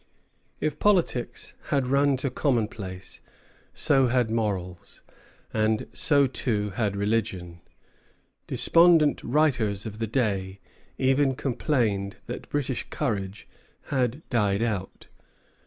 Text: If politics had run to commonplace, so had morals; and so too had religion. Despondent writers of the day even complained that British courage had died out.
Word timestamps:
If 0.59 0.79
politics 0.79 1.53
had 1.65 1.85
run 1.85 2.17
to 2.17 2.31
commonplace, 2.31 3.21
so 3.71 4.07
had 4.07 4.31
morals; 4.31 5.03
and 5.53 5.85
so 5.93 6.25
too 6.25 6.71
had 6.71 6.95
religion. 6.95 7.61
Despondent 8.47 9.23
writers 9.23 9.85
of 9.85 9.99
the 9.99 10.07
day 10.07 10.59
even 10.97 11.35
complained 11.35 12.17
that 12.25 12.49
British 12.49 12.87
courage 12.89 13.47
had 13.89 14.27
died 14.31 14.63
out. 14.63 15.05